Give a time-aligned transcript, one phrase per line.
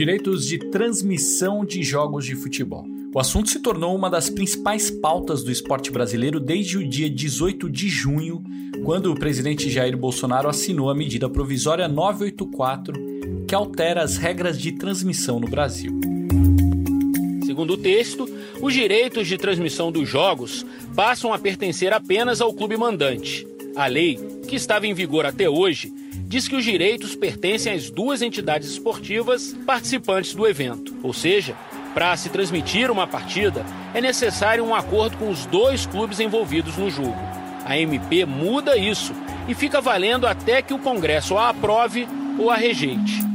[0.00, 2.86] Direitos de transmissão de jogos de futebol.
[3.14, 7.68] O assunto se tornou uma das principais pautas do esporte brasileiro desde o dia 18
[7.68, 8.42] de junho,
[8.82, 12.94] quando o presidente Jair Bolsonaro assinou a medida provisória 984,
[13.46, 15.92] que altera as regras de transmissão no Brasil.
[17.44, 18.26] Segundo o texto,
[18.62, 20.64] os direitos de transmissão dos jogos
[20.96, 23.46] passam a pertencer apenas ao clube mandante.
[23.76, 25.92] A lei, que estava em vigor até hoje,
[26.30, 30.94] diz que os direitos pertencem às duas entidades esportivas participantes do evento.
[31.02, 31.56] Ou seja,
[31.92, 36.88] para se transmitir uma partida, é necessário um acordo com os dois clubes envolvidos no
[36.88, 37.18] jogo.
[37.64, 39.12] A MP muda isso
[39.48, 42.06] e fica valendo até que o Congresso a aprove
[42.38, 43.28] ou a rejeite.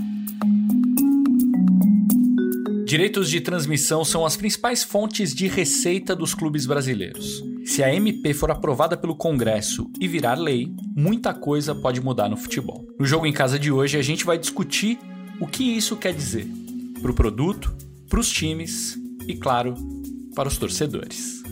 [2.86, 7.44] Direitos de transmissão são as principais fontes de receita dos clubes brasileiros.
[7.66, 12.38] Se a MP for aprovada pelo Congresso e virar lei, muita coisa pode mudar no
[12.38, 12.85] futebol.
[12.98, 14.98] No jogo em casa de hoje, a gente vai discutir
[15.40, 16.48] o que isso quer dizer
[17.02, 17.76] para o produto,
[18.10, 19.76] para os times e, claro,
[20.34, 21.44] para os torcedores.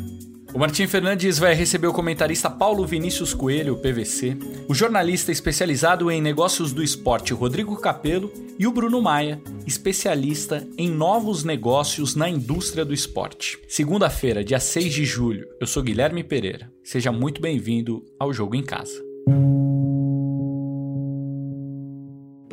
[0.53, 4.37] O Martim Fernandes vai receber o comentarista Paulo Vinícius Coelho, PVC,
[4.69, 10.89] o jornalista especializado em negócios do esporte Rodrigo Capello e o Bruno Maia, especialista em
[10.89, 13.57] novos negócios na indústria do esporte.
[13.67, 16.71] Segunda-feira, dia 6 de julho, eu sou Guilherme Pereira.
[16.83, 18.93] Seja muito bem-vindo ao Jogo em Casa.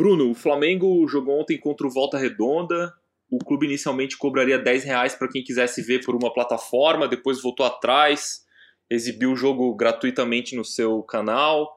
[0.00, 2.90] Bruno, o Flamengo jogou ontem contra o Volta Redonda,
[3.30, 7.66] o clube inicialmente cobraria 10 reais para quem quisesse ver por uma plataforma, depois voltou
[7.66, 8.46] atrás,
[8.88, 11.70] exibiu o jogo gratuitamente no seu canal.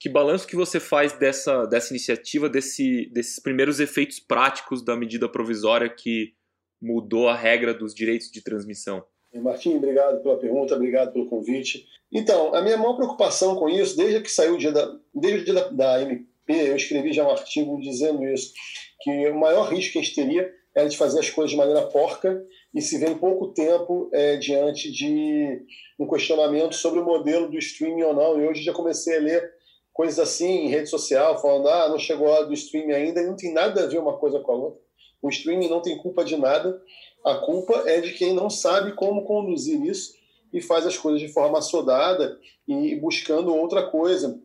[0.00, 5.28] Que balanço que você faz dessa, dessa iniciativa, desse, desses primeiros efeitos práticos da medida
[5.28, 6.34] provisória que
[6.80, 9.04] mudou a regra dos direitos de transmissão?
[9.40, 11.86] Martim, obrigado pela pergunta, obrigado pelo convite.
[12.10, 15.44] Então, a minha maior preocupação com isso, desde que saiu o dia da, desde o
[15.44, 16.02] dia da, da
[16.48, 18.52] eu escrevi já um artigo dizendo isso,
[19.00, 21.82] que o maior risco que a gente teria era de fazer as coisas de maneira
[21.82, 22.42] porca
[22.74, 25.60] e se vê em pouco tempo é, diante de
[25.98, 28.40] um questionamento sobre o modelo do streaming ou não.
[28.40, 29.52] E hoje já comecei a ler
[29.92, 33.26] coisas assim em rede social, falando, ah, não chegou a hora do streaming ainda, e
[33.26, 34.80] não tem nada a ver uma coisa com a outra.
[35.20, 36.80] O streaming não tem culpa de nada,
[37.24, 40.14] a culpa é de quem não sabe como conduzir isso
[40.52, 44.40] e faz as coisas de forma assodada e buscando outra coisa,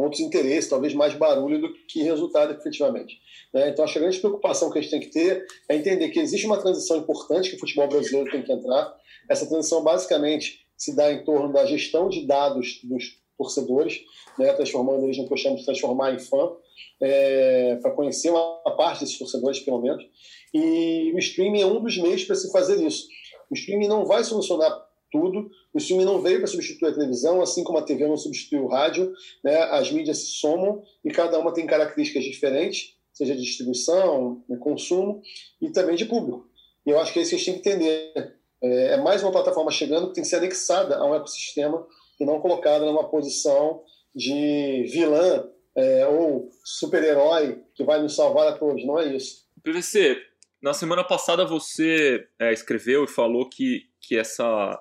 [0.00, 3.18] outros interesses, talvez mais barulho do que resultado efetivamente.
[3.52, 3.70] Né?
[3.70, 6.18] Então, acho que a grande preocupação que a gente tem que ter é entender que
[6.18, 8.94] existe uma transição importante que o futebol brasileiro tem que entrar.
[9.28, 14.00] Essa transição, basicamente, se dá em torno da gestão de dados dos torcedores,
[14.38, 14.52] né?
[14.52, 16.52] transformando eles no que eu chamo de transformar em fã,
[17.00, 20.04] é, para conhecer uma parte desses torcedores, pelo menos.
[20.52, 23.06] E o streaming é um dos meios para se fazer isso.
[23.50, 25.50] O streaming não vai solucionar tudo.
[25.72, 28.68] O streaming não veio para substituir a televisão, assim como a TV não substituiu o
[28.68, 29.12] rádio.
[29.44, 29.56] Né?
[29.64, 35.22] As mídias se somam e cada uma tem características diferentes, seja de distribuição, de consumo
[35.60, 36.48] e também de público.
[36.86, 38.34] E eu acho que é isso que a gente tem que entender.
[38.62, 41.86] É, é mais uma plataforma chegando que tem que ser anexada a um ecossistema
[42.18, 43.82] e não colocada numa posição
[44.14, 48.84] de vilã é, ou super-herói que vai nos salvar a todos.
[48.84, 49.46] Não é isso.
[49.62, 50.16] PVC,
[50.62, 54.78] na semana passada você é, escreveu e falou que, que essa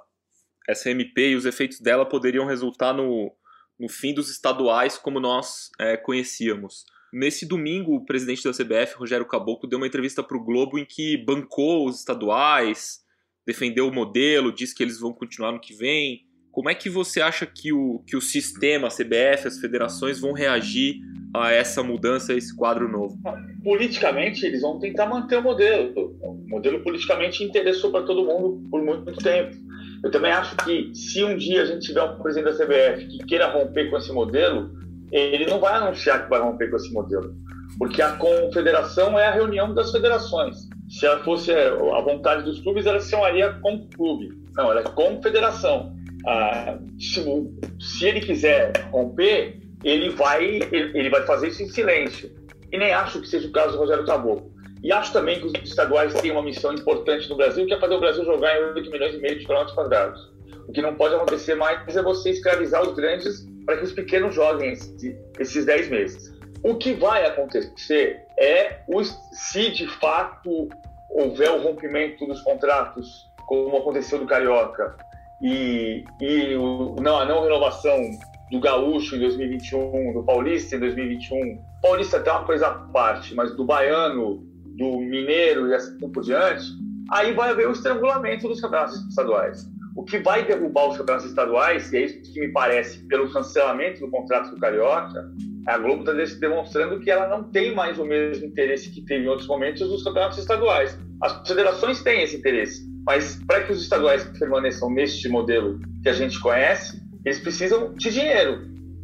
[0.67, 3.31] essa MP e os efeitos dela poderiam resultar no,
[3.79, 6.83] no fim dos estaduais como nós é, conhecíamos.
[7.11, 10.85] Nesse domingo, o presidente da CBF, Rogério Caboclo, deu uma entrevista para o Globo em
[10.85, 12.99] que bancou os estaduais,
[13.45, 16.27] defendeu o modelo, disse que eles vão continuar no que vem.
[16.51, 20.33] Como é que você acha que o, que o sistema, a CBF, as federações vão
[20.33, 20.97] reagir
[21.35, 23.17] a essa mudança, a esse quadro novo?
[23.63, 26.15] Politicamente, eles vão tentar manter o modelo.
[26.21, 29.55] O modelo politicamente interessou para todo mundo por muito tempo.
[30.03, 33.17] Eu também acho que se um dia a gente tiver um presidente da CBF que
[33.25, 34.71] queira romper com esse modelo,
[35.11, 37.35] ele não vai anunciar que vai romper com esse modelo,
[37.77, 40.57] porque a confederação é a reunião das federações.
[40.89, 44.31] Se ela fosse a vontade dos clubes, ela se chamaria com clube.
[44.55, 45.95] Não, ela é confederação.
[46.25, 47.23] Ah, se,
[47.79, 52.31] se, ele quiser romper, ele vai, ele, ele, vai fazer isso em silêncio.
[52.71, 54.49] E nem acho que seja o caso do Rogério Caboclo.
[54.83, 57.95] E acho também que os estaduais têm uma missão importante no Brasil, que é fazer
[57.95, 60.31] o Brasil jogar em 8 milhões e meio de quilômetros quadrados.
[60.67, 64.33] O que não pode acontecer mais é você escravizar os grandes para que os pequenos
[64.33, 64.73] joguem
[65.39, 66.33] esses 10 meses.
[66.63, 68.79] O que vai acontecer é
[69.33, 70.69] se de fato
[71.09, 74.95] houver o rompimento dos contratos, como aconteceu do Carioca,
[75.41, 77.97] e, e o, não, a não renovação
[78.51, 81.61] do Gaúcho em 2021, do Paulista em 2021.
[81.81, 84.49] Paulista até uma coisa à parte, mas do Baiano
[84.79, 86.65] do Mineiro e assim por diante,
[87.11, 89.69] aí vai haver o estrangulamento dos campeonatos estaduais.
[89.95, 93.99] O que vai derrubar os campeonatos estaduais, e é isso que me parece, pelo cancelamento
[93.99, 95.29] do contrato do Carioca,
[95.67, 99.27] a Globo está demonstrando que ela não tem mais o mesmo interesse que teve em
[99.27, 100.97] outros momentos nos campeonatos estaduais.
[101.21, 106.13] As federações têm esse interesse, mas para que os estaduais permaneçam neste modelo que a
[106.13, 108.61] gente conhece, eles precisam de dinheiro,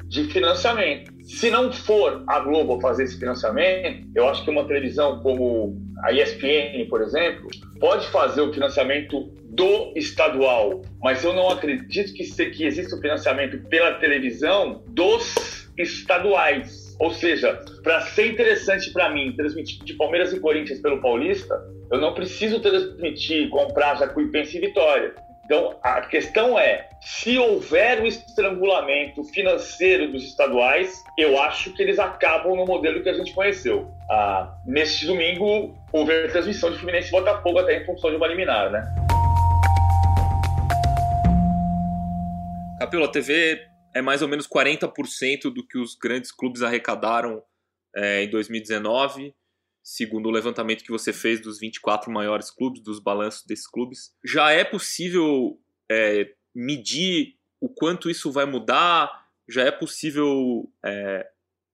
[0.08, 1.15] de financiamento.
[1.26, 6.12] Se não for a Globo fazer esse financiamento, eu acho que uma televisão como a
[6.12, 7.50] ESPN, por exemplo,
[7.80, 13.58] pode fazer o financiamento do estadual, mas eu não acredito que, que exista o financiamento
[13.70, 16.96] pela televisão dos estaduais.
[17.00, 21.60] Ou seja, para ser interessante para mim transmitir de Palmeiras e Corinthians pelo Paulista,
[21.92, 25.16] eu não preciso transmitir, comprar Jacuipense e Vitória.
[25.46, 32.00] Então, a questão é, se houver o estrangulamento financeiro dos estaduais, eu acho que eles
[32.00, 33.88] acabam no modelo que a gente conheceu.
[34.10, 38.26] Ah, neste domingo, houve a transmissão de Fluminense e Botafogo até em função de uma
[38.26, 38.84] liminar, né?
[42.80, 47.44] Capelo, a TV é mais ou menos 40% do que os grandes clubes arrecadaram
[47.96, 49.32] é, em 2019
[49.86, 54.16] segundo o levantamento que você fez dos 24 maiores clubes, dos balanços desses clubes.
[54.26, 55.60] Já é possível
[55.90, 59.28] é, medir o quanto isso vai mudar?
[59.48, 61.30] Já é possível é,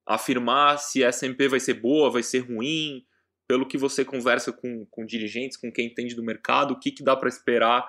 [0.06, 3.06] afirmar se essa MP vai ser boa, vai ser ruim?
[3.48, 7.04] Pelo que você conversa com, com dirigentes, com quem entende do mercado, o que, que
[7.04, 7.88] dá para esperar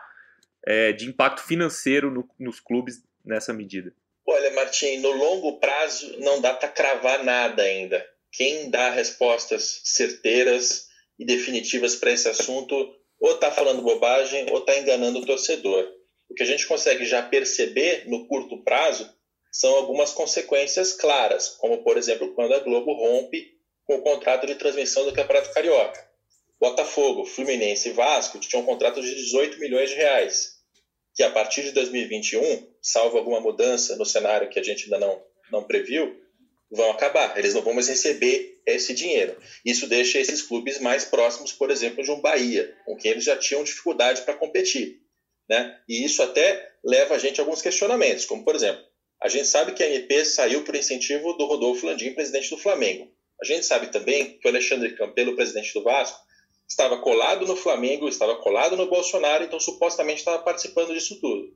[0.65, 3.93] é, de impacto financeiro no, nos clubes nessa medida?
[4.25, 10.89] Olha, Martim, no longo prazo não dá para cravar nada ainda quem dá respostas certeiras
[11.19, 12.75] e definitivas para esse assunto
[13.21, 15.89] ou está falando bobagem ou está enganando o torcedor.
[16.29, 19.09] O que a gente consegue já perceber no curto prazo
[19.53, 23.53] são algumas consequências claras, como por exemplo quando a Globo rompe
[23.85, 26.11] com o contrato de transmissão do Campeonato Carioca.
[26.59, 30.57] Botafogo, Fluminense e Vasco tinham um contrato de 18 milhões de reais,
[31.15, 35.23] que a partir de 2021, salvo alguma mudança no cenário que a gente ainda não,
[35.51, 36.19] não previu,
[36.73, 39.37] vão acabar, eles não vão mais receber esse dinheiro.
[39.65, 43.37] Isso deixa esses clubes mais próximos, por exemplo, de um Bahia, com quem eles já
[43.37, 45.01] tinham dificuldade para competir.
[45.49, 45.79] Né?
[45.87, 48.83] E isso até leva a gente a alguns questionamentos, como por exemplo,
[49.23, 53.09] a gente sabe que a MP saiu por incentivo do Rodolfo Landim, presidente do Flamengo.
[53.41, 56.19] A gente sabe também que o Alexandre Campelo, presidente do Vasco,
[56.69, 61.55] estava colado no Flamengo, estava colado no Bolsonaro, então supostamente estava participando disso tudo.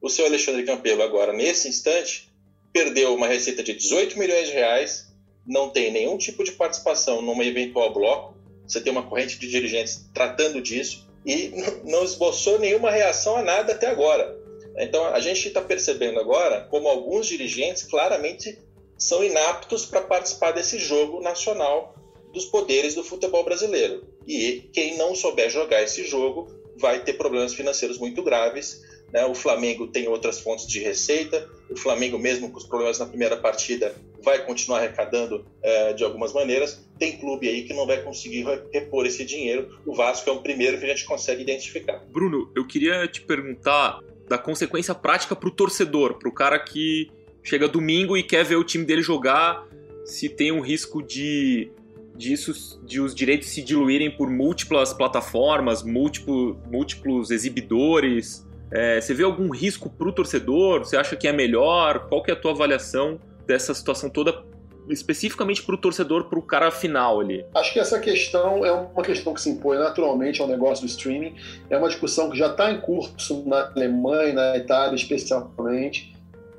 [0.00, 2.31] O seu Alexandre Campelo agora, nesse instante,
[2.72, 5.12] perdeu uma receita de 18 milhões de reais,
[5.46, 8.34] não tem nenhum tipo de participação numa eventual bloco,
[8.66, 11.52] você tem uma corrente de dirigentes tratando disso e
[11.84, 14.40] não esboçou nenhuma reação a nada até agora.
[14.78, 18.58] Então a gente está percebendo agora como alguns dirigentes claramente
[18.96, 21.94] são inaptos para participar desse jogo nacional
[22.32, 24.06] dos poderes do futebol brasileiro.
[24.26, 26.48] E quem não souber jogar esse jogo
[26.78, 28.80] vai ter problemas financeiros muito graves
[29.12, 29.24] né?
[29.26, 33.36] O Flamengo tem outras fontes de receita, o Flamengo, mesmo com os problemas na primeira
[33.36, 36.84] partida, vai continuar arrecadando é, de algumas maneiras.
[36.98, 39.78] Tem clube aí que não vai conseguir repor esse dinheiro.
[39.84, 42.02] O Vasco é o primeiro que a gente consegue identificar.
[42.10, 47.10] Bruno, eu queria te perguntar da consequência prática para o torcedor, para o cara que
[47.42, 49.66] chega domingo e quer ver o time dele jogar,
[50.04, 51.70] se tem um risco de
[52.16, 58.46] disso, de os direitos se diluírem por múltiplas plataformas, múltiplo, múltiplos exibidores.
[58.72, 60.80] É, você vê algum risco para o torcedor?
[60.80, 62.08] Você acha que é melhor?
[62.08, 64.44] Qual que é a tua avaliação dessa situação toda
[64.88, 67.44] especificamente para o torcedor, para o cara final ali?
[67.54, 71.34] Acho que essa questão é uma questão que se impõe naturalmente ao negócio do streaming.
[71.68, 76.12] É uma discussão que já está em curso na Alemanha na Itália, especialmente.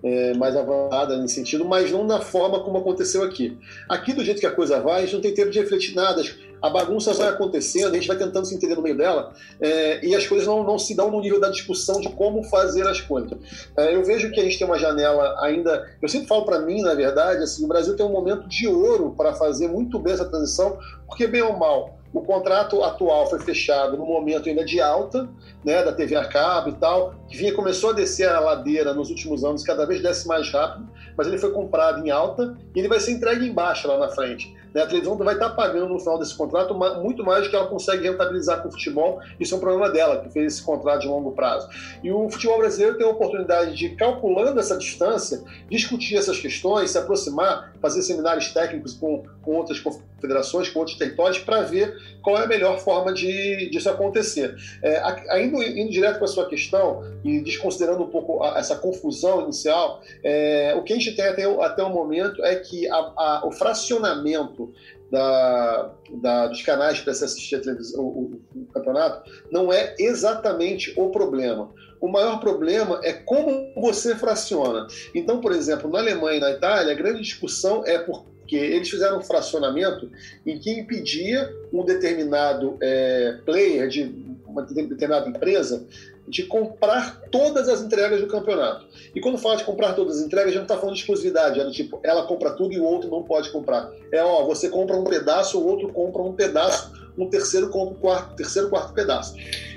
[0.05, 3.57] É, mais avançada nesse sentido, mas não da forma como aconteceu aqui.
[3.87, 6.21] Aqui, do jeito que a coisa vai, a gente não tem tempo de refletir nada
[6.63, 10.15] a bagunça vai acontecendo, a gente vai tentando se entender no meio dela, é, e
[10.15, 13.37] as coisas não, não se dão no nível da discussão de como fazer as coisas.
[13.75, 15.85] É, eu vejo que a gente tem uma janela ainda.
[16.01, 19.13] Eu sempre falo para mim, na verdade, assim, o Brasil tem um momento de ouro
[19.17, 23.97] para fazer muito bem essa transição, porque, bem ou mal, o contrato atual foi fechado
[23.97, 25.27] no momento ainda de alta,
[25.65, 29.09] né, da TV a cabo e tal, que vinha começou a descer a ladeira nos
[29.09, 32.87] últimos anos, cada vez desce mais rápido, mas ele foi comprado em alta e ele
[32.87, 34.62] vai ser entregue em baixa lá na frente.
[34.73, 34.81] Né?
[34.81, 38.07] A televisão vai estar pagando no final desse contrato muito mais do que ela consegue
[38.07, 39.21] rentabilizar com o futebol.
[39.39, 41.67] Isso é um problema dela, que fez esse contrato de longo prazo.
[42.03, 46.97] E o futebol brasileiro tem a oportunidade de, calculando essa distância, discutir essas questões, se
[46.97, 52.45] aproximar, fazer seminários técnicos com, com outras confederações, com outros territórios, para ver qual é
[52.45, 54.55] a melhor forma de disso acontecer.
[54.81, 59.41] É, indo, indo direto para a sua questão e desconsiderando um pouco a, essa confusão
[59.43, 63.41] inicial, é, o que a gente tem até, até o momento é que a, a,
[63.45, 64.62] o fracionamento
[65.11, 71.09] da, da, dos canais para se assistir televisão, o, o, campeonato não é exatamente o
[71.09, 71.71] problema.
[72.01, 74.87] O maior problema é como você fraciona.
[75.15, 78.89] Então, por exemplo, na Alemanha e na Itália, a grande discussão é por porque eles
[78.89, 80.11] fizeram um fracionamento
[80.45, 84.13] em que impedia um determinado é, player de
[84.45, 85.87] uma determinada empresa
[86.27, 88.85] de comprar todas as entregas do campeonato.
[89.13, 91.59] E quando fala de comprar todas as entregas, a gente não está falando de exclusividade,
[91.59, 93.91] é tipo, ela compra tudo e o outro não pode comprar.
[94.11, 97.99] É, ó, você compra um pedaço, o outro compra um pedaço, um terceiro compra um
[97.99, 99.35] quarto, terceiro, quarto pedaço.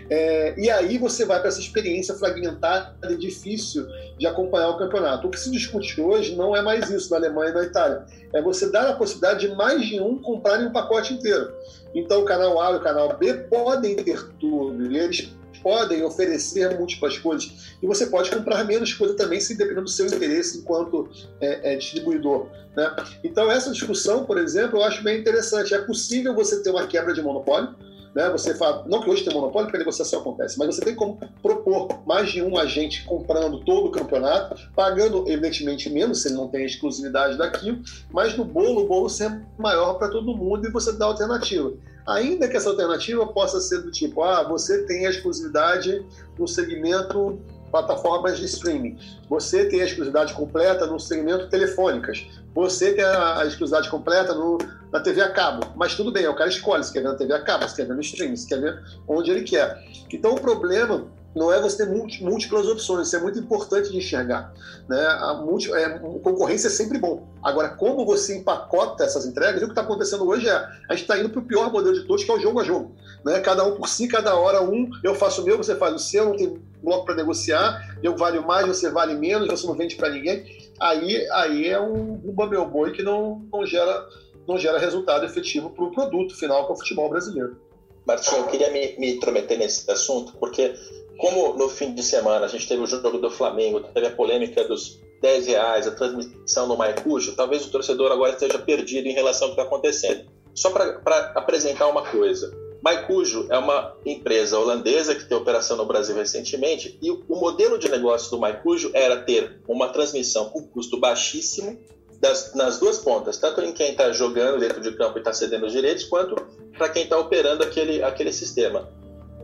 [0.09, 3.87] É, e aí você vai para essa experiência fragmentada e difícil
[4.17, 5.27] de acompanhar o campeonato.
[5.27, 8.05] O que se discute hoje não é mais isso na Alemanha e na Itália.
[8.33, 11.53] É você dar a possibilidade de mais de um comprarem um pacote inteiro.
[11.95, 14.91] Então o canal A e o canal B podem ter tudo.
[14.91, 19.85] E eles podem oferecer múltiplas coisas e você pode comprar menos coisa também, se dependendo
[19.85, 21.09] do seu interesse enquanto
[21.41, 22.49] é, é, distribuidor.
[22.77, 22.95] Né?
[23.25, 25.75] Então, essa discussão, por exemplo, eu acho bem interessante.
[25.75, 27.75] É possível você ter uma quebra de monopólio,
[28.17, 28.31] né?
[28.31, 31.21] Você fala, não que hoje tem monopólio, porque a negociação acontece, mas você tem como
[31.43, 36.49] propor mais de um agente comprando todo o campeonato, pagando, evidentemente, menos, se ele não
[36.49, 40.93] tem exclusividade daquilo, mas no bolo, o bolo sempre maior para todo mundo e você
[40.93, 41.75] dá alternativa.
[42.07, 46.05] Ainda que essa alternativa possa ser do tipo, ah, você tem a exclusividade
[46.39, 47.39] no segmento
[47.71, 48.99] plataformas de streaming.
[49.29, 52.27] Você tem a exclusividade completa no segmento telefônicas.
[52.55, 54.59] Você tem a, exclusividade completa no,
[54.91, 55.67] na TV a cabo.
[55.77, 57.87] Mas tudo bem, o cara escolhe se quer ver na TV a cabo, se quer
[57.87, 59.85] ver no streaming, se quer ver onde ele quer.
[60.11, 61.07] Então o problema
[61.37, 64.55] não é você ter múltiplas opções, isso é muito importante de enxergar.
[64.89, 64.99] Né?
[64.99, 65.45] A,
[65.77, 67.29] é, concorrência é sempre bom.
[67.43, 71.19] Agora, como você empacota essas entregas, o que está acontecendo hoje é a gente está
[71.19, 72.97] indo para o pior modelo de todos, que é o jogo a jogo.
[73.23, 73.39] Né?
[73.41, 76.25] Cada um por si, cada hora um, eu faço o meu, você faz o seu,
[76.25, 80.09] não tem bloco para negociar, eu valho mais, você vale menos, você não vende para
[80.09, 80.43] ninguém.
[80.81, 84.09] Aí, aí é um, um meu boi que não, não, gera,
[84.49, 87.59] não gera resultado efetivo para o produto final, que é o futebol brasileiro.
[88.07, 90.75] Martinho, eu queria me, me intrometer nesse assunto, porque
[91.19, 94.65] como no fim de semana a gente teve o jogo do Flamengo, teve a polêmica
[94.65, 99.49] dos 10 reais, a transmissão no Maicujo, talvez o torcedor agora esteja perdido em relação
[99.49, 100.27] ao que está acontecendo.
[100.55, 102.51] Só para apresentar uma coisa.
[102.83, 107.89] Maicujo é uma empresa holandesa que tem operação no Brasil recentemente e o modelo de
[107.89, 111.79] negócio do Maicujo era ter uma transmissão com custo baixíssimo
[112.21, 115.67] das, nas duas pontas, tanto em quem está jogando dentro de campo e está cedendo
[115.67, 116.37] os direitos, quanto
[116.77, 118.89] para quem está operando aquele, aquele sistema.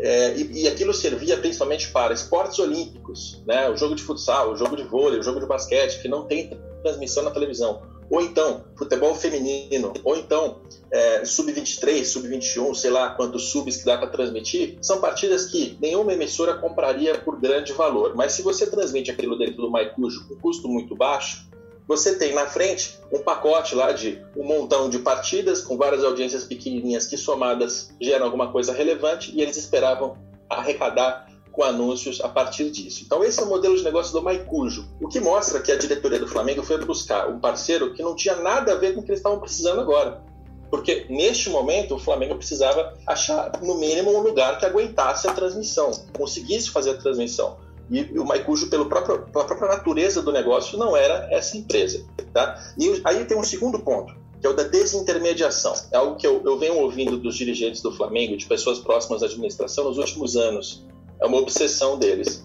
[0.03, 3.71] É, e, e, aquilo servia principalmente para esportes olímpicos, né?
[3.71, 6.51] o jogo de futsal, o jogo de vôlei, o jogo de basquete, que não tem
[6.83, 7.83] transmissão na televisão.
[8.11, 13.97] Ou então, futebol feminino, ou então, é, sub-23, sub-21, sei lá quantos subs que dá
[13.97, 18.15] para transmitir, são partidas que nenhuma emissora compraria por grande valor.
[18.17, 21.49] Mas se você transmite aquilo dentro do Maicujo com custo muito baixo,
[21.87, 26.45] você tem na frente um pacote lá de um montão de partidas com várias audiências
[26.45, 30.17] pequenininhas que somadas geram alguma coisa relevante e eles esperavam
[30.49, 33.03] arrecadar com anúncios a partir disso.
[33.05, 36.19] Então esse é o modelo de negócio do Maicujo, o que mostra que a diretoria
[36.19, 39.11] do Flamengo foi buscar um parceiro que não tinha nada a ver com o que
[39.11, 40.23] eles estavam precisando agora.
[40.71, 45.91] Porque neste momento o Flamengo precisava achar no mínimo um lugar que aguentasse a transmissão,
[46.17, 47.59] conseguisse fazer a transmissão.
[47.93, 52.03] E o Maicujo, pelo próprio, pela própria natureza do negócio, não era essa empresa.
[52.33, 52.59] Tá?
[52.79, 55.75] E aí tem um segundo ponto, que é o da desintermediação.
[55.93, 59.27] É algo que eu, eu venho ouvindo dos dirigentes do Flamengo, de pessoas próximas à
[59.27, 60.87] administração, nos últimos anos.
[61.21, 62.43] É uma obsessão deles.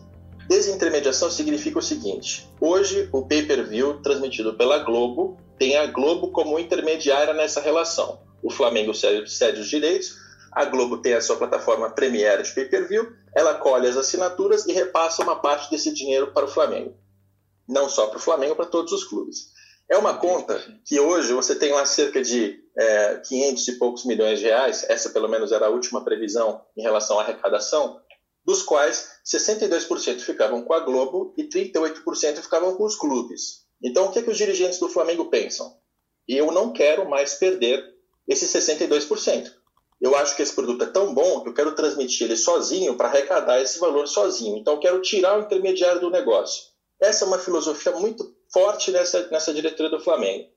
[0.49, 7.33] Desintermediação significa o seguinte: hoje o pay-per-view transmitido pela Globo tem a Globo como intermediária
[7.33, 8.19] nessa relação.
[8.43, 10.15] O Flamengo cede, cede os direitos,
[10.51, 15.21] a Globo tem a sua plataforma Premiere de pay-per-view, ela colhe as assinaturas e repassa
[15.21, 16.97] uma parte desse dinheiro para o Flamengo.
[17.69, 19.51] Não só para o Flamengo, para todos os clubes.
[19.87, 24.39] É uma conta que hoje você tem lá cerca de é, 500 e poucos milhões
[24.39, 28.01] de reais, essa pelo menos era a última previsão em relação à arrecadação,
[28.43, 33.67] dos quais 62% ficavam com a Globo e 38% ficavam com os clubes.
[33.83, 35.77] Então o que, é que os dirigentes do Flamengo pensam?
[36.27, 37.85] Eu não quero mais perder
[38.27, 39.51] esses 62%.
[39.99, 43.07] Eu acho que esse produto é tão bom que eu quero transmitir ele sozinho para
[43.07, 44.57] arrecadar esse valor sozinho.
[44.57, 46.65] Então, eu quero tirar o intermediário do negócio.
[46.99, 50.49] Essa é uma filosofia muito forte nessa, nessa diretoria do Flamengo.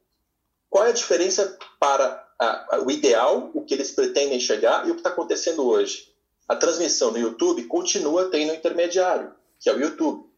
[0.69, 4.91] Qual é a diferença para a, a, o ideal, o que eles pretendem chegar e
[4.91, 6.15] o que está acontecendo hoje?
[6.47, 10.29] A transmissão no YouTube continua tendo um intermediário, que é o YouTube,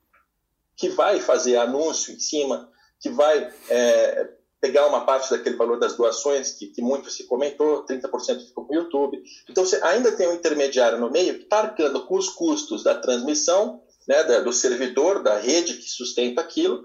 [0.77, 4.31] que vai fazer anúncio em cima, que vai é,
[4.63, 8.77] pegar uma parte daquele valor das doações, que, que muito se comentou, 30% ficou para
[8.79, 9.21] o YouTube.
[9.51, 12.95] Então, você ainda tem um intermediário no meio que está arcando com os custos da
[12.95, 16.85] transmissão, né, da, do servidor, da rede que sustenta aquilo,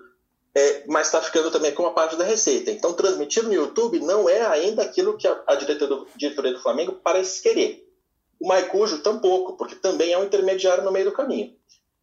[0.55, 2.71] é, mas está ficando também com uma parte da receita.
[2.71, 6.61] Então, transmitir no YouTube não é ainda aquilo que a, a diretoria, do, diretoria do
[6.61, 7.87] Flamengo parece querer.
[8.39, 11.55] O Maicujo tampouco, porque também é um intermediário no meio do caminho.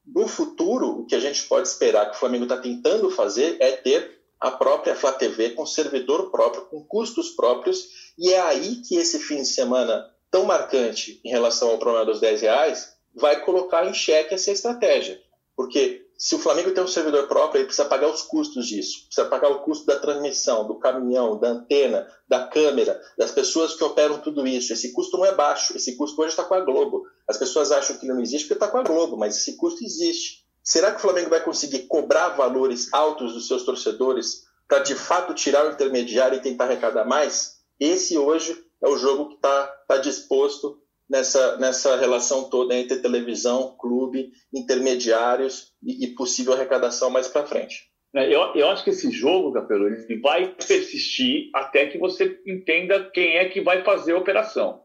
[0.07, 3.73] No futuro, o que a gente pode esperar que o Flamengo está tentando fazer é
[3.73, 8.94] ter a própria Flá TV com servidor próprio, com custos próprios, e é aí que
[8.94, 13.86] esse fim de semana tão marcante em relação ao problema dos 10 reais vai colocar
[13.86, 15.18] em xeque essa estratégia.
[15.56, 19.06] Porque se o Flamengo tem um servidor próprio, ele precisa pagar os custos disso.
[19.06, 23.82] Precisa pagar o custo da transmissão, do caminhão, da antena, da câmera, das pessoas que
[23.82, 24.74] operam tudo isso.
[24.74, 25.74] Esse custo não é baixo.
[25.74, 27.02] Esse custo hoje está com a Globo.
[27.26, 30.43] As pessoas acham que não existe porque está com a Globo, mas esse custo existe.
[30.64, 35.35] Será que o Flamengo vai conseguir cobrar valores altos dos seus torcedores para de fato
[35.35, 37.56] tirar o intermediário e tentar arrecadar mais?
[37.78, 40.78] Esse hoje é o jogo que está tá disposto
[41.09, 47.90] nessa, nessa relação toda entre televisão, clube, intermediários e, e possível arrecadação mais para frente.
[48.14, 53.11] É, eu, eu acho que esse jogo, Capelo, ele vai persistir até que você entenda
[53.11, 54.83] quem é que vai fazer a operação.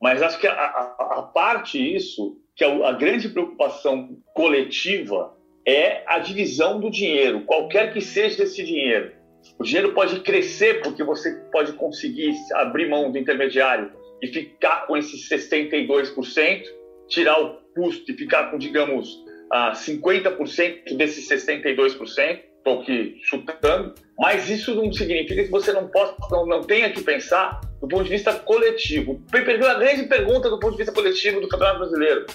[0.00, 5.32] Mas acho que a, a, a parte isso, que a, a grande preocupação coletiva
[5.64, 9.12] é a divisão do dinheiro, qualquer que seja esse dinheiro.
[9.58, 14.96] O dinheiro pode crescer porque você pode conseguir abrir mão do intermediário e ficar com
[14.96, 16.64] esses 62%,
[17.06, 24.74] tirar o custo e ficar com, digamos, 50% desses 62%, estou aqui chutando, mas isso
[24.74, 28.32] não significa que você não, possa, não, não tenha que pensar do ponto de vista
[28.34, 29.22] coletivo.
[29.32, 32.26] A grande pergunta do ponto de vista coletivo do Campeonato Brasileiro.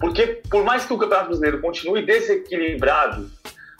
[0.00, 3.30] Porque, por mais que o Campeonato Brasileiro continue desequilibrado,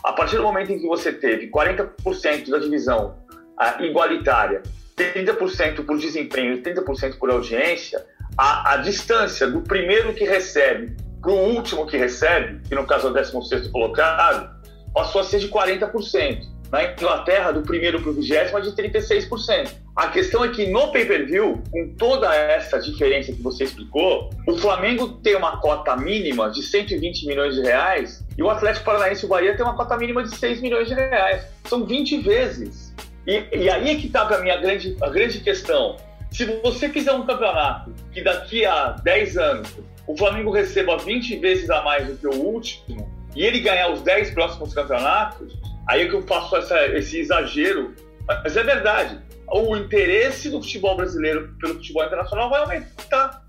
[0.02, 3.16] a partir do momento em que você teve 40% da divisão
[3.80, 4.62] igualitária
[4.96, 8.04] 30% por desempenho e 30% por audiência,
[8.36, 13.06] a, a distância do primeiro que recebe para o último que recebe, que no caso
[13.06, 14.54] é o 16 colocado,
[14.92, 16.42] passou a ser de 40%.
[16.70, 19.83] Na Inglaterra, do primeiro para o vigésimo, é de 36%.
[19.96, 25.08] A questão é que no pay-per-view, com toda essa diferença que você explicou, o Flamengo
[25.22, 29.28] tem uma cota mínima de 120 milhões de reais e o Atlético Paranaense e o
[29.28, 31.46] Bahia tem uma cota mínima de 6 milhões de reais.
[31.66, 32.92] São 20 vezes
[33.24, 35.96] e, e aí é que está para mim a grande, a grande questão.
[36.32, 41.70] Se você fizer um campeonato que daqui a 10 anos o Flamengo receba 20 vezes
[41.70, 46.08] a mais do que o último e ele ganhar os 10 próximos campeonatos, aí é
[46.08, 47.94] que eu faço essa, esse exagero.
[48.26, 49.20] Mas é verdade.
[49.48, 53.44] O interesse do futebol brasileiro pelo futebol internacional vai aumentar.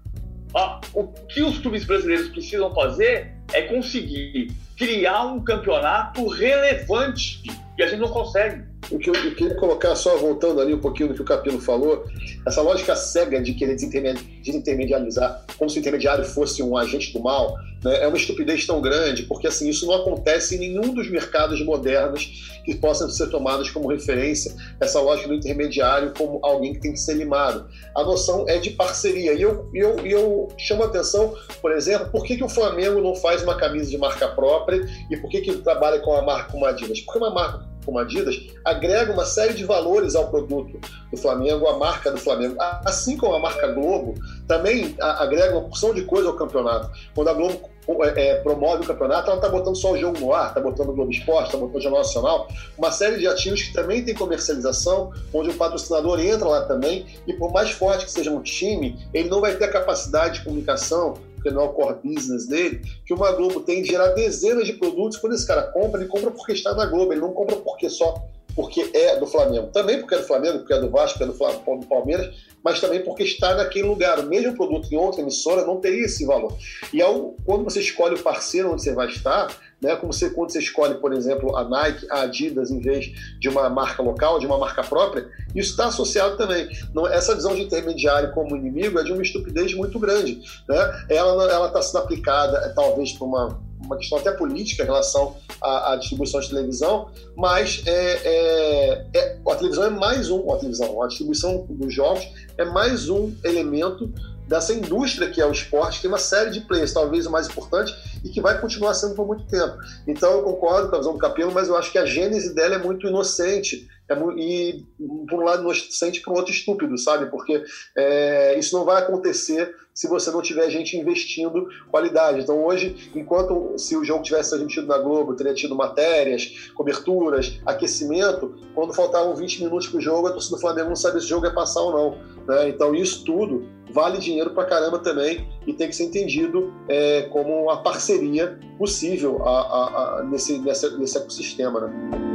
[0.94, 7.42] o que os clubes brasileiros precisam fazer é conseguir criar um campeonato relevante.
[7.78, 10.80] E a gente não consegue o que eu, eu, queria colocar, só voltando ali um
[10.80, 12.06] pouquinho do que o Capelo falou,
[12.46, 17.58] essa lógica cega de querer desintermedializar, como se o intermediário fosse um agente do mal,
[17.86, 21.64] né, é uma estupidez tão grande, porque assim, isso não acontece em nenhum dos mercados
[21.64, 26.94] modernos que possam ser tomados como referência, essa lógica do intermediário como alguém que tem
[26.94, 27.70] que ser limado.
[27.96, 29.34] A noção é de parceria.
[29.34, 33.14] E eu, eu, eu chamo a atenção, por exemplo, por que, que o Flamengo não
[33.14, 36.66] faz uma camisa de marca própria e por que, que trabalha com a marca como
[36.66, 37.00] Adidas?
[37.02, 40.80] Porque uma marca como Adidas, agrega uma série de valores ao produto
[41.12, 42.56] do Flamengo, à marca do Flamengo.
[42.84, 44.16] Assim como a marca Globo
[44.48, 46.90] também agrega uma porção de coisa ao campeonato.
[47.14, 50.34] Quando a Globo é, é, promove o campeonato, ela está botando só o jogo no
[50.34, 53.64] ar, está botando o Globo Esporte, está botando o Jornal Nacional, uma série de ativos
[53.64, 58.12] que também tem comercialização, onde o patrocinador entra lá também, e por mais forte que
[58.12, 61.70] seja um time, ele não vai ter a capacidade de comunicação, porque não é o
[61.70, 65.18] core business dele, que uma Globo tem de gerar dezenas de produtos.
[65.20, 68.26] Quando esse cara compra, ele compra porque está na Globo, ele não compra porque só
[68.56, 69.68] porque é do Flamengo.
[69.68, 72.80] Também porque é do Flamengo, porque é do Vasco, porque é do, do Palmeiras, mas
[72.80, 74.20] também porque está naquele lugar.
[74.20, 76.56] O mesmo produto em outra emissora não teria esse valor.
[76.94, 79.48] E ao, quando você escolhe o parceiro onde você vai estar,
[79.82, 83.50] né, como você, quando você escolhe, por exemplo, a Nike, a Adidas, em vez de
[83.50, 86.68] uma marca local, de uma marca própria, isso está associado também.
[86.94, 90.42] Não, essa visão de intermediário como inimigo é de uma estupidez muito grande.
[90.68, 91.06] Né?
[91.10, 95.96] Ela está sendo aplicada, talvez, por uma uma questão até política em relação à, à
[95.96, 101.08] distribuição de televisão, mas é, é, é, a televisão é mais um, a televisão, a
[101.08, 104.12] distribuição dos jogos é mais um elemento
[104.48, 107.96] dessa indústria que é o esporte, tem uma série de players, talvez o mais importante,
[108.24, 109.76] e que vai continuar sendo por muito tempo.
[110.08, 112.76] Então eu concordo com a visão do Capelo, mas eu acho que a gênese dela
[112.76, 113.88] é muito inocente.
[114.08, 114.86] É e,
[115.28, 117.26] por um lado, inocente, por outro, estúpido, sabe?
[117.28, 117.64] Porque
[117.96, 122.42] é, isso não vai acontecer se você não tiver gente investindo qualidade.
[122.42, 128.56] Então, hoje, enquanto se o jogo tivesse transmitido na Globo, teria tido matérias, coberturas, aquecimento,
[128.76, 131.30] quando faltavam 20 minutos para o jogo, a torcida do Flamengo não sabia se o
[131.30, 132.18] jogo ia passar ou não.
[132.46, 132.70] Né?
[132.70, 137.64] Então, isso tudo vale dinheiro para caramba também e tem que ser entendido é, como
[137.64, 141.80] uma parceria possível a, a, a, nesse, nesse, nesse ecossistema.
[141.80, 142.35] Né?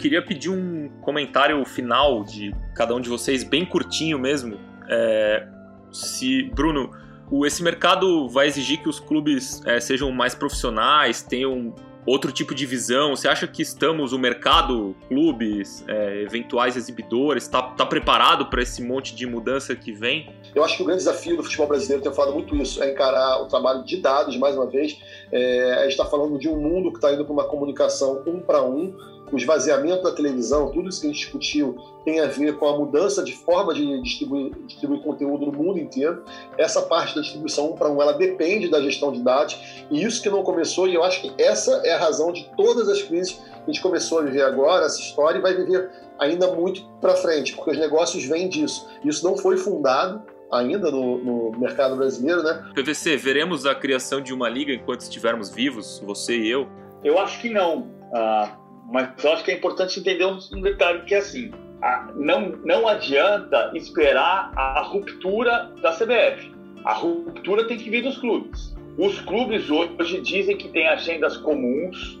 [0.00, 4.58] Queria pedir um comentário final de cada um de vocês, bem curtinho mesmo,
[4.88, 5.46] é,
[5.92, 6.90] se, Bruno,
[7.30, 11.74] o, esse mercado vai exigir que os clubes é, sejam mais profissionais, tenham
[12.06, 13.14] outro tipo de visão?
[13.14, 18.82] Você acha que estamos, o mercado, clubes, é, eventuais exibidores, está tá preparado para esse
[18.82, 20.34] monte de mudança que vem?
[20.54, 23.42] Eu acho que o grande desafio do futebol brasileiro, tem falado muito isso, é encarar
[23.42, 24.98] o trabalho de dados, mais uma vez.
[25.30, 28.40] É, a gente está falando de um mundo que está indo para uma comunicação um
[28.40, 28.96] para um,
[29.32, 32.76] o esvaziamento da televisão, tudo isso que a gente discutiu tem a ver com a
[32.76, 36.24] mudança de forma de distribuir, distribuir conteúdo no mundo inteiro.
[36.56, 39.56] Essa parte da distribuição um para um, ela depende da gestão de dados,
[39.90, 42.88] e isso que não começou, e eu acho que essa é a razão de todas
[42.88, 46.52] as crises que a gente começou a viver agora, essa história, e vai viver ainda
[46.52, 48.88] muito para frente, porque os negócios vêm disso.
[49.04, 52.64] Isso não foi fundado ainda no, no, mercado brasileiro, né?
[52.74, 56.68] PVC, veremos a criação de uma liga enquanto estivermos vivos, você e eu?
[57.04, 57.88] Eu acho que não.
[58.12, 58.56] Ah,
[58.90, 62.48] mas eu acho que é importante entender um, um detalhe que é assim, a, não,
[62.64, 66.52] não adianta esperar a ruptura da CBF.
[66.84, 68.74] A ruptura tem que vir dos clubes.
[68.98, 72.20] Os clubes hoje dizem que têm agendas comuns,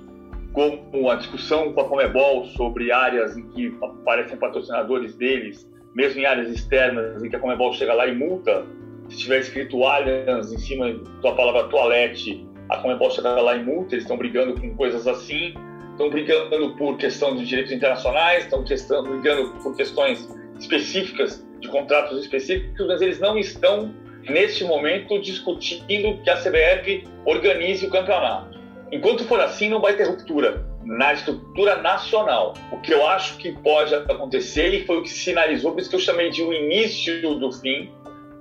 [0.52, 6.24] como a discussão com a Comebol sobre áreas em que aparecem patrocinadores deles, mesmo em
[6.24, 8.64] áreas externas, em que a Comebol chega lá e multa.
[9.08, 13.94] Se tiver escrito Allianz em cima da palavra toalete, a Comebol chega lá e multa,
[13.94, 15.54] eles estão brigando com coisas assim
[16.00, 20.26] estão brigando por questão de direitos internacionais, estão brigando por questões
[20.58, 23.94] específicas, de contratos específicos, mas eles não estão,
[24.26, 28.58] neste momento, discutindo que a CBF organize o campeonato.
[28.90, 32.54] Enquanto for assim, não vai ter ruptura na estrutura nacional.
[32.72, 35.96] O que eu acho que pode acontecer, e foi o que sinalizou, por isso que
[35.96, 37.90] eu chamei de o início do fim,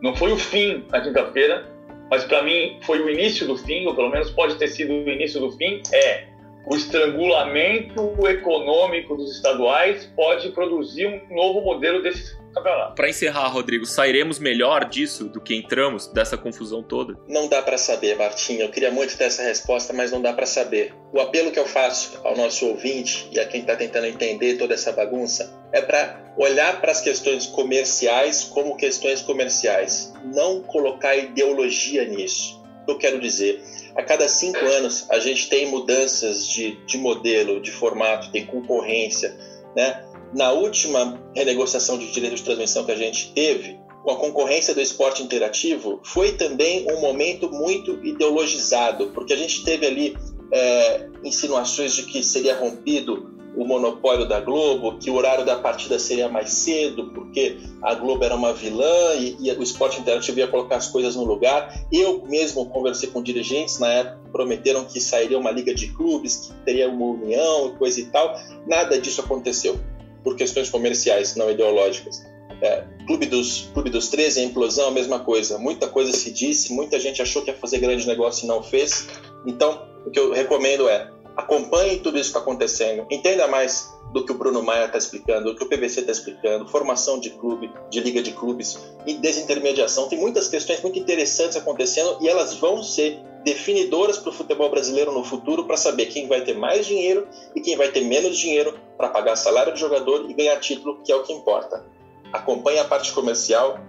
[0.02, 1.69] não foi o fim na quinta-feira,
[2.10, 5.10] mas para mim foi o início do fim, ou pelo menos pode ter sido o
[5.10, 6.29] início do fim, é
[6.69, 12.93] o estrangulamento econômico dos estaduais pode produzir um novo modelo desse campeonato.
[12.93, 17.17] Para encerrar, Rodrigo, sairemos melhor disso do que entramos dessa confusão toda?
[17.27, 18.62] Não dá para saber, Martinho.
[18.62, 20.93] Eu queria muito ter essa resposta, mas não dá para saber.
[21.12, 24.75] O apelo que eu faço ao nosso ouvinte e a quem está tentando entender toda
[24.75, 32.05] essa bagunça é para olhar para as questões comerciais como questões comerciais, não colocar ideologia
[32.05, 32.59] nisso.
[32.89, 33.63] Eu quero dizer,
[33.95, 39.38] a cada cinco anos a gente tem mudanças de, de modelo, de formato, tem concorrência.
[39.75, 40.06] Né?
[40.34, 44.82] Na última renegociação de direito de transmissão que a gente teve, com a concorrência do
[44.82, 50.17] esporte interativo, foi também um momento muito ideologizado, porque a gente teve ali
[50.52, 56.00] é, insinuações de que seria rompido o monopólio da Globo, que o horário da partida
[56.00, 60.48] seria mais cedo, porque a Globo era uma vilã e, e o esporte interativo ia
[60.48, 61.86] colocar as coisas no lugar.
[61.91, 66.54] Eu mesmo conversei com dirigentes na época, prometeram que sairia uma liga de clubes, que
[66.63, 68.39] teria uma união coisa e tal.
[68.65, 69.78] Nada disso aconteceu,
[70.24, 72.26] por questões comerciais, não ideológicas.
[72.62, 75.58] É, Clube dos, Clube dos 13, a implosão, a mesma coisa.
[75.58, 79.10] Muita coisa se disse, muita gente achou que ia fazer grande negócio e não fez.
[79.45, 84.26] Então, o que eu recomendo é acompanhe tudo isso que está acontecendo, entenda mais do
[84.26, 87.72] que o Bruno Maia está explicando, do que o PVC está explicando, formação de clube,
[87.89, 90.08] de liga de clubes e desintermediação.
[90.08, 95.12] Tem muitas questões muito interessantes acontecendo e elas vão ser definidoras para o futebol brasileiro
[95.12, 98.78] no futuro para saber quem vai ter mais dinheiro e quem vai ter menos dinheiro
[98.98, 101.86] para pagar salário de jogador e ganhar título, que é o que importa.
[102.34, 103.80] Acompanhe a parte comercial,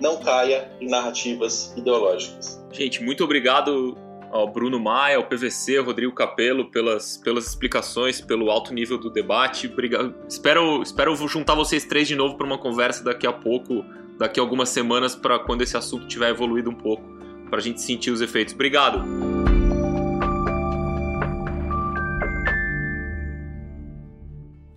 [0.00, 2.62] não caia em narrativas ideológicas.
[2.70, 3.96] Gente, muito obrigado
[4.30, 9.10] ao Bruno Maia, ao PVC, ao Rodrigo Capello pelas, pelas explicações, pelo alto nível do
[9.10, 9.66] debate.
[9.66, 10.14] Obrigado.
[10.28, 13.84] Espero, espero juntar vocês três de novo para uma conversa daqui a pouco,
[14.18, 17.02] daqui a algumas semanas, para quando esse assunto tiver evoluído um pouco,
[17.48, 18.54] para a gente sentir os efeitos.
[18.54, 19.04] Obrigado.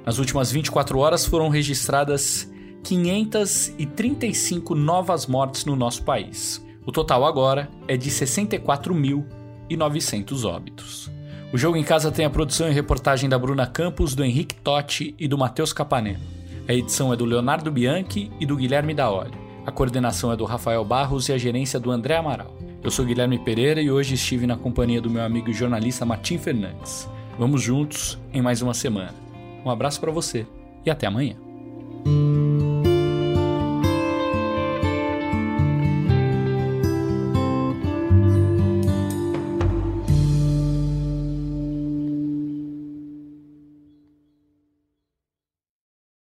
[0.05, 2.51] Nas últimas 24 horas foram registradas
[2.83, 6.61] 535 novas mortes no nosso país.
[6.85, 11.09] O total agora é de 64.900 óbitos.
[11.53, 15.15] O Jogo em Casa tem a produção e reportagem da Bruna Campos, do Henrique Totti
[15.19, 16.21] e do Matheus Capanema.
[16.67, 19.40] A edição é do Leonardo Bianchi e do Guilherme Daoli.
[19.67, 22.55] A coordenação é do Rafael Barros e a gerência do André Amaral.
[22.83, 27.09] Eu sou Guilherme Pereira e hoje estive na companhia do meu amigo jornalista Martim Fernandes.
[27.39, 29.15] Vamos juntos em mais uma semana.
[29.65, 30.47] Um abraço para você
[30.85, 31.37] e até amanhã.